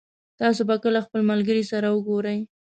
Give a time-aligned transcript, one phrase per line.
[0.39, 2.39] تاسو به کله خپل ملګري سره وګورئ